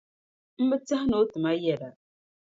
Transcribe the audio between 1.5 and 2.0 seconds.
yɛda.